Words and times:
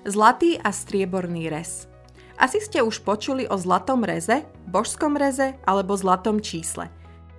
Zlatý 0.00 0.56
a 0.56 0.72
strieborný 0.72 1.52
rez. 1.52 1.84
Asi 2.40 2.56
ste 2.56 2.80
už 2.80 3.04
počuli 3.04 3.44
o 3.44 3.60
zlatom 3.60 4.00
reze, 4.00 4.48
božskom 4.64 5.12
reze 5.12 5.60
alebo 5.68 5.92
zlatom 5.92 6.40
čísle. 6.40 6.88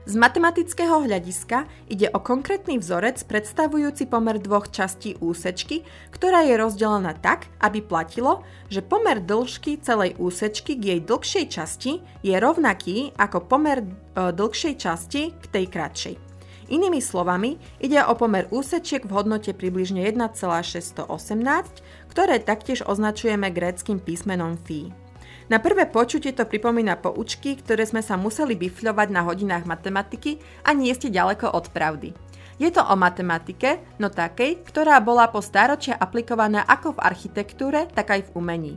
Z 0.06 0.14
matematického 0.14 1.02
hľadiska 1.02 1.66
ide 1.90 2.14
o 2.14 2.22
konkrétny 2.22 2.78
vzorec 2.78 3.18
predstavujúci 3.26 4.06
pomer 4.06 4.38
dvoch 4.38 4.70
častí 4.70 5.18
úsečky, 5.18 5.82
ktorá 6.14 6.46
je 6.46 6.54
rozdelená 6.54 7.18
tak, 7.18 7.50
aby 7.66 7.82
platilo, 7.82 8.46
že 8.70 8.86
pomer 8.86 9.26
dĺžky 9.26 9.82
celej 9.82 10.14
úsečky 10.22 10.78
k 10.78 10.84
jej 10.86 11.02
dlhšej 11.02 11.46
časti 11.50 11.92
je 12.22 12.38
rovnaký 12.38 13.18
ako 13.18 13.50
pomer 13.50 13.82
e, 13.82 13.86
dlhšej 14.38 14.76
časti 14.78 15.34
k 15.34 15.46
tej 15.50 15.66
kratšej. 15.66 16.31
Inými 16.72 17.04
slovami, 17.04 17.60
ide 17.84 18.00
o 18.00 18.16
pomer 18.16 18.48
úsečiek 18.48 19.04
v 19.04 19.12
hodnote 19.12 19.52
približne 19.52 20.08
1,618, 20.08 21.04
ktoré 22.08 22.40
taktiež 22.40 22.88
označujeme 22.88 23.52
gréckým 23.52 24.00
písmenom 24.00 24.56
phi. 24.56 24.88
Na 25.52 25.60
prvé 25.60 25.84
počutie 25.84 26.32
to 26.32 26.48
pripomína 26.48 26.96
poučky, 26.96 27.60
ktoré 27.60 27.84
sme 27.84 28.00
sa 28.00 28.16
museli 28.16 28.56
bifľovať 28.56 29.08
na 29.12 29.28
hodinách 29.28 29.68
matematiky 29.68 30.40
a 30.64 30.72
nie 30.72 30.96
ste 30.96 31.12
ďaleko 31.12 31.52
od 31.52 31.68
pravdy. 31.76 32.16
Je 32.56 32.72
to 32.72 32.80
o 32.80 32.96
matematike, 32.96 33.84
no 34.00 34.08
takej, 34.08 34.64
ktorá 34.64 35.04
bola 35.04 35.28
po 35.28 35.44
stáročia 35.44 36.00
aplikovaná 36.00 36.64
ako 36.64 36.96
v 36.96 37.04
architektúre, 37.04 37.92
tak 37.92 38.16
aj 38.16 38.32
v 38.32 38.34
umení. 38.40 38.74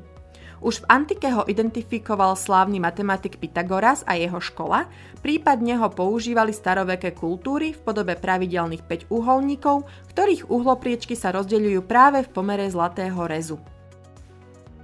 Už 0.65 0.81
v 0.81 0.89
antike 0.89 1.29
ho 1.29 1.45
identifikoval 1.45 2.41
slávny 2.41 2.81
matematik 2.81 3.37
Pythagoras 3.37 4.01
a 4.09 4.17
jeho 4.17 4.41
škola, 4.41 4.89
prípadne 5.21 5.77
ho 5.77 5.93
používali 5.93 6.57
staroveké 6.57 7.13
kultúry 7.13 7.77
v 7.77 7.85
podobe 7.85 8.17
pravidelných 8.17 8.81
5 8.89 9.13
uholníkov, 9.13 9.85
ktorých 10.17 10.49
uhlopriečky 10.49 11.13
sa 11.21 11.37
rozdeľujú 11.37 11.85
práve 11.85 12.25
v 12.25 12.33
pomere 12.33 12.65
zlatého 12.65 13.29
rezu. 13.29 13.61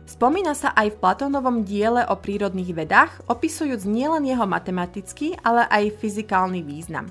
Spomína 0.04 0.52
sa 0.52 0.76
aj 0.76 0.92
v 0.92 1.00
Platónovom 1.00 1.64
diele 1.64 2.04
o 2.04 2.12
prírodných 2.12 2.76
vedách, 2.76 3.24
opisujúc 3.24 3.88
nielen 3.88 4.28
jeho 4.28 4.44
matematický, 4.44 5.40
ale 5.40 5.64
aj 5.64 5.96
fyzikálny 5.96 6.60
význam. 6.60 7.08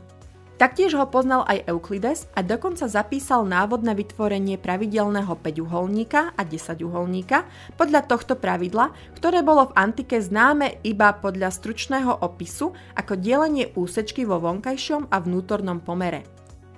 Taktiež 0.59 0.91
ho 0.99 1.07
poznal 1.07 1.47
aj 1.47 1.71
Euklides 1.71 2.27
a 2.35 2.43
dokonca 2.43 2.83
zapísal 2.91 3.47
návod 3.47 3.79
na 3.79 3.95
vytvorenie 3.95 4.59
pravidelného 4.59 5.39
5-uholníka 5.39 6.35
a 6.35 6.41
10-uholníka 6.43 7.47
podľa 7.79 8.03
tohto 8.03 8.35
pravidla, 8.35 8.91
ktoré 9.16 9.39
bolo 9.39 9.71
v 9.71 9.75
antike 9.79 10.19
známe 10.19 10.83
iba 10.83 11.16
podľa 11.16 11.55
stručného 11.55 12.11
opisu 12.11 12.75
ako 12.91 13.16
delenie 13.16 13.71
úsečky 13.71 14.27
vo 14.27 14.43
vonkajšom 14.43 15.07
a 15.07 15.23
vnútornom 15.23 15.79
pomere. 15.79 16.27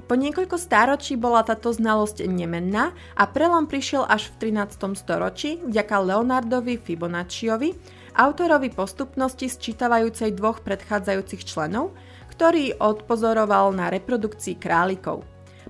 Po 0.05 0.13
niekoľko 0.13 0.61
stáročí 0.61 1.17
bola 1.17 1.41
táto 1.41 1.73
znalosť 1.73 2.29
nemenná 2.29 2.93
a 3.17 3.23
prelom 3.25 3.66
prišiel 3.66 4.05
až 4.05 4.29
v 4.38 4.53
13. 4.53 4.93
storočí 4.93 5.57
vďaka 5.57 5.95
Leonardovi 6.05 6.77
Fibonacciovi, 6.77 7.73
autorovi 8.13 8.69
postupnosti 8.69 9.49
sčítavajúcej 9.49 10.38
dvoch 10.38 10.61
predchádzajúcich 10.61 11.47
členov, 11.47 11.95
ktorý 12.42 12.73
odpozoroval 12.81 13.70
na 13.78 13.94
reprodukcii 13.94 14.58
králikov. 14.58 15.22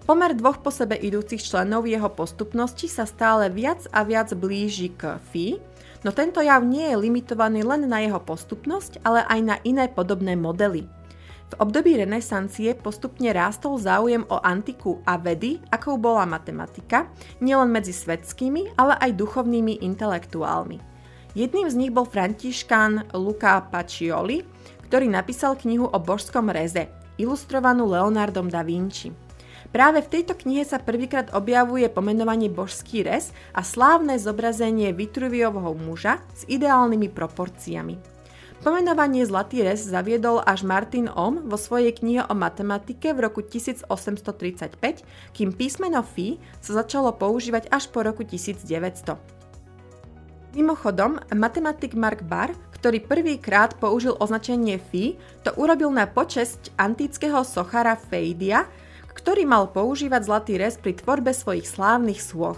Pomer 0.07 0.31
dvoch 0.31 0.63
po 0.63 0.71
sebe 0.71 0.95
idúcich 0.95 1.43
členov 1.43 1.83
jeho 1.83 2.07
postupnosti 2.07 2.87
sa 2.87 3.03
stále 3.03 3.51
viac 3.51 3.91
a 3.91 4.07
viac 4.07 4.31
blíži 4.31 4.87
k 4.95 5.19
phi, 5.19 5.59
no 6.07 6.15
tento 6.15 6.39
jav 6.39 6.63
nie 6.63 6.87
je 6.87 6.95
limitovaný 6.95 7.67
len 7.67 7.91
na 7.91 7.99
jeho 7.99 8.23
postupnosť, 8.23 9.03
ale 9.03 9.19
aj 9.27 9.39
na 9.43 9.55
iné 9.67 9.91
podobné 9.91 10.39
modely. 10.39 10.87
V 11.51 11.53
období 11.59 11.99
renesancie 11.99 12.71
postupne 12.71 13.35
rástol 13.35 13.75
záujem 13.75 14.23
o 14.31 14.39
antiku 14.39 15.03
a 15.03 15.19
vedy, 15.19 15.59
akou 15.75 15.99
bola 15.99 16.23
matematika, 16.23 17.11
nielen 17.43 17.67
medzi 17.67 17.91
svetskými, 17.91 18.79
ale 18.79 18.95
aj 18.95 19.19
duchovnými 19.19 19.83
intelektuálmi. 19.83 20.79
Jedným 21.35 21.67
z 21.67 21.75
nich 21.75 21.91
bol 21.91 22.07
františkán 22.07 23.11
Luca 23.11 23.59
Pacioli, 23.67 24.43
ktorý 24.91 25.07
napísal 25.07 25.55
knihu 25.55 25.87
o 25.87 25.97
božskom 26.03 26.51
reze, 26.51 26.91
ilustrovanú 27.15 27.87
Leonardom 27.87 28.51
da 28.51 28.59
Vinci. 28.59 29.15
Práve 29.71 30.03
v 30.03 30.19
tejto 30.19 30.35
knihe 30.35 30.67
sa 30.67 30.83
prvýkrát 30.83 31.31
objavuje 31.31 31.87
pomenovanie 31.87 32.51
božský 32.51 33.07
rez 33.07 33.31
a 33.55 33.63
slávne 33.63 34.19
zobrazenie 34.19 34.91
Vitruviovho 34.91 35.79
muža 35.79 36.19
s 36.35 36.43
ideálnymi 36.51 37.07
proporciami. 37.07 37.95
Pomenovanie 38.67 39.23
Zlatý 39.23 39.63
rez 39.63 39.79
zaviedol 39.79 40.43
až 40.43 40.67
Martin 40.67 41.07
Ohm 41.07 41.47
vo 41.47 41.55
svojej 41.55 41.95
knihe 41.95 42.27
o 42.27 42.35
matematike 42.35 43.15
v 43.15 43.31
roku 43.31 43.47
1835, 43.47 44.75
kým 45.31 45.55
písmeno 45.55 46.03
Phi 46.03 46.35
sa 46.59 46.83
začalo 46.83 47.15
používať 47.15 47.71
až 47.71 47.87
po 47.87 48.03
roku 48.03 48.27
1900. 48.27 49.39
Mimochodom, 50.51 51.15
matematik 51.31 51.95
Mark 51.95 52.27
Barr 52.27 52.51
ktorý 52.81 52.97
prvýkrát 53.05 53.77
použil 53.77 54.17
označenie 54.17 54.81
Phi, 54.81 55.13
to 55.45 55.53
urobil 55.53 55.93
na 55.93 56.09
počesť 56.09 56.73
antického 56.81 57.45
sochara 57.45 57.93
Feidia, 57.93 58.65
ktorý 59.13 59.45
mal 59.45 59.69
používať 59.69 60.21
zlatý 60.25 60.57
rez 60.57 60.81
pri 60.81 60.97
tvorbe 60.97 61.29
svojich 61.29 61.69
slávnych 61.69 62.17
sôch. 62.17 62.57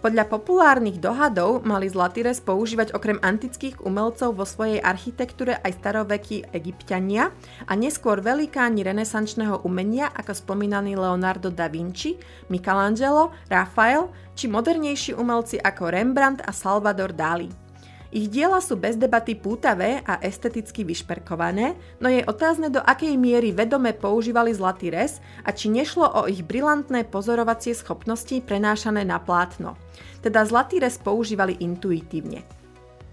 Podľa 0.00 0.32
populárnych 0.32 0.96
dohadov 0.96 1.66
mali 1.66 1.90
zlatý 1.90 2.24
rez 2.24 2.40
používať 2.40 2.96
okrem 2.96 3.20
antických 3.20 3.84
umelcov 3.84 4.32
vo 4.32 4.46
svojej 4.48 4.80
architektúre 4.80 5.60
aj 5.60 5.76
starovekí 5.76 6.56
egyptiania 6.56 7.34
a 7.68 7.76
neskôr 7.76 8.22
velikáni 8.22 8.80
renesančného 8.80 9.66
umenia 9.66 10.08
ako 10.14 10.32
spomínaný 10.32 10.96
Leonardo 10.96 11.52
da 11.52 11.68
Vinci, 11.68 12.16
Michelangelo, 12.48 13.34
Rafael 13.52 14.08
či 14.32 14.48
modernejší 14.48 15.18
umelci 15.18 15.60
ako 15.60 15.92
Rembrandt 15.92 16.40
a 16.48 16.52
Salvador 16.54 17.12
Dali. 17.12 17.69
Ich 18.10 18.26
diela 18.26 18.58
sú 18.58 18.74
bez 18.74 18.98
debaty 18.98 19.38
pútavé 19.38 20.02
a 20.02 20.18
esteticky 20.18 20.82
vyšperkované, 20.82 21.78
no 22.02 22.10
je 22.10 22.26
otázne 22.26 22.66
do 22.66 22.82
akej 22.82 23.14
miery 23.14 23.54
vedome 23.54 23.94
používali 23.94 24.50
zlatý 24.50 24.90
rez 24.90 25.22
a 25.46 25.54
či 25.54 25.70
nešlo 25.70 26.10
o 26.18 26.26
ich 26.26 26.42
brilantné 26.42 27.06
pozorovacie 27.06 27.70
schopnosti 27.70 28.34
prenášané 28.42 29.06
na 29.06 29.22
plátno. 29.22 29.78
Teda 30.26 30.42
zlatý 30.42 30.82
rez 30.82 30.98
používali 30.98 31.54
intuitívne. 31.62 32.42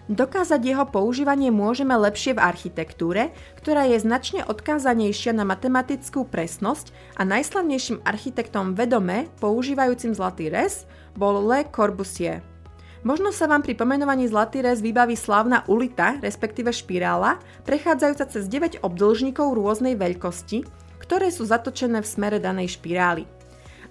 Dokázať 0.10 0.62
jeho 0.66 0.86
používanie 0.90 1.54
môžeme 1.54 1.94
lepšie 1.94 2.34
v 2.34 2.42
architektúre, 2.42 3.36
ktorá 3.62 3.86
je 3.92 4.02
značne 4.02 4.42
odkázanejšia 4.50 5.36
na 5.36 5.46
matematickú 5.46 6.26
presnosť 6.26 6.90
a 7.20 7.28
najslavnejším 7.28 8.02
architektom 8.02 8.74
vedome 8.74 9.30
používajúcim 9.38 10.18
zlatý 10.18 10.50
rez 10.50 10.90
bol 11.14 11.44
Le 11.44 11.70
Corbusier. 11.70 12.57
Možno 13.08 13.32
sa 13.32 13.48
vám 13.48 13.64
pri 13.64 13.72
pomenovaní 13.72 14.28
Zlatý 14.28 14.60
rez 14.60 14.84
vybaví 14.84 15.16
slávna 15.16 15.64
ulita, 15.72 16.20
respektíve 16.20 16.76
špirála, 16.76 17.40
prechádzajúca 17.64 18.28
cez 18.28 18.52
9 18.52 18.84
obdĺžnikov 18.84 19.56
rôznej 19.56 19.96
veľkosti, 19.96 20.68
ktoré 21.00 21.32
sú 21.32 21.48
zatočené 21.48 22.04
v 22.04 22.12
smere 22.12 22.44
danej 22.44 22.76
špirály. 22.76 23.24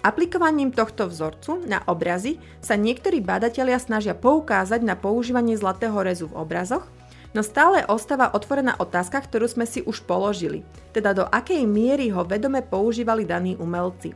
Aplikovaním 0.04 0.68
tohto 0.68 1.08
vzorcu 1.08 1.64
na 1.64 1.80
obrazy 1.88 2.36
sa 2.60 2.76
niektorí 2.76 3.24
badatelia 3.24 3.80
snažia 3.80 4.12
poukázať 4.12 4.84
na 4.84 4.92
používanie 5.00 5.56
zlatého 5.56 5.96
rezu 5.96 6.28
v 6.28 6.36
obrazoch, 6.36 6.84
no 7.32 7.40
stále 7.40 7.88
ostáva 7.88 8.36
otvorená 8.36 8.76
otázka, 8.76 9.24
ktorú 9.24 9.48
sme 9.48 9.64
si 9.64 9.80
už 9.80 10.04
položili, 10.04 10.60
teda 10.92 11.16
do 11.16 11.24
akej 11.24 11.64
miery 11.64 12.12
ho 12.12 12.20
vedome 12.20 12.60
používali 12.60 13.24
daní 13.24 13.56
umelci. 13.56 14.12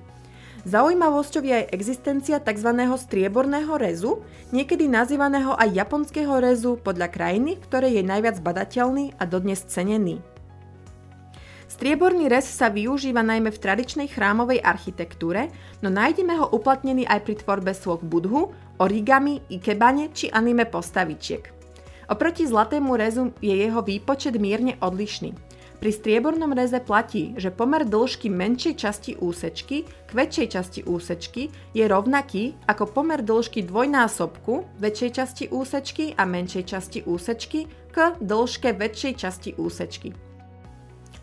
Zaujímavosťou 0.61 1.41
je 1.41 1.55
aj 1.57 1.73
existencia 1.73 2.37
tzv. 2.37 2.77
strieborného 2.77 3.81
rezu, 3.81 4.21
niekedy 4.53 4.93
nazývaného 4.93 5.57
aj 5.57 5.73
japonského 5.73 6.37
rezu 6.37 6.77
podľa 6.77 7.09
krajiny, 7.09 7.57
ktoré 7.65 7.89
je 7.97 8.05
najviac 8.05 8.45
badateľný 8.45 9.17
a 9.17 9.25
dodnes 9.25 9.65
cenený. 9.65 10.21
Strieborný 11.71 12.29
rez 12.29 12.45
sa 12.45 12.69
využíva 12.69 13.25
najmä 13.25 13.49
v 13.49 13.63
tradičnej 13.63 14.09
chrámovej 14.13 14.61
architektúre, 14.61 15.49
no 15.81 15.89
nájdeme 15.89 16.37
ho 16.37 16.53
uplatnený 16.53 17.09
aj 17.09 17.21
pri 17.25 17.35
tvorbe 17.41 17.73
svok 17.73 18.05
budhu, 18.05 18.53
origami, 18.77 19.41
ikebane 19.49 20.13
či 20.13 20.29
anime 20.29 20.69
postavičiek. 20.69 21.57
Oproti 22.11 22.45
zlatému 22.45 23.01
rezu 23.01 23.33
je 23.41 23.55
jeho 23.55 23.81
výpočet 23.81 24.37
mierne 24.37 24.77
odlišný. 24.83 25.33
Pri 25.81 25.97
striebornom 25.97 26.53
reze 26.53 26.77
platí, 26.77 27.33
že 27.41 27.49
pomer 27.49 27.89
dĺžky 27.89 28.29
menšej 28.29 28.75
časti 28.77 29.13
úsečky 29.17 29.89
k 29.89 30.11
väčšej 30.13 30.47
časti 30.53 30.81
úsečky 30.85 31.49
je 31.73 31.85
rovnaký 31.89 32.53
ako 32.69 32.85
pomer 32.93 33.25
dĺžky 33.25 33.65
dvojnásobku 33.65 34.77
väčšej 34.77 35.11
časti 35.17 35.45
úsečky 35.49 36.13
a 36.21 36.29
menšej 36.29 36.65
časti 36.69 37.01
úsečky 37.09 37.65
k 37.97 37.97
dĺžke 38.21 38.77
väčšej 38.77 39.13
časti 39.25 39.51
úsečky. 39.57 40.13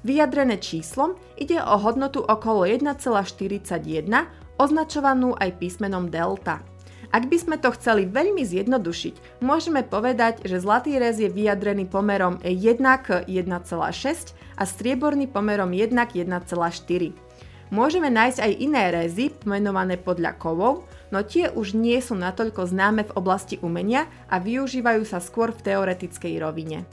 Vyjadrené 0.01 0.57
číslom 0.57 1.13
ide 1.37 1.61
o 1.61 1.77
hodnotu 1.77 2.25
okolo 2.25 2.65
1,41, 2.65 4.09
označovanú 4.57 5.37
aj 5.37 5.53
písmenom 5.61 6.09
delta. 6.09 6.65
Ak 7.07 7.31
by 7.31 7.37
sme 7.39 7.55
to 7.55 7.71
chceli 7.71 8.03
veľmi 8.03 8.43
zjednodušiť, 8.43 9.39
môžeme 9.39 9.81
povedať, 9.81 10.43
že 10.43 10.59
zlatý 10.59 10.99
rez 10.99 11.17
je 11.17 11.31
vyjadrený 11.31 11.87
pomerom 11.87 12.37
1 12.43 12.77
k 13.03 13.23
1,6 13.23 14.35
a 14.59 14.63
strieborný 14.67 15.31
pomerom 15.31 15.71
1 15.71 15.95
k 15.95 16.11
1,4. 16.27 17.27
Môžeme 17.67 18.07
nájsť 18.07 18.39
aj 18.39 18.51
iné 18.63 18.83
rezy, 18.95 19.27
pomenované 19.27 19.99
podľa 19.99 20.39
kovov, 20.39 20.87
no 21.11 21.19
tie 21.23 21.51
už 21.51 21.75
nie 21.75 21.99
sú 21.99 22.15
natoľko 22.15 22.63
známe 22.63 23.03
v 23.11 23.15
oblasti 23.19 23.59
umenia 23.59 24.07
a 24.31 24.39
využívajú 24.39 25.03
sa 25.03 25.19
skôr 25.19 25.51
v 25.51 25.63
teoretickej 25.67 26.39
rovine. 26.39 26.87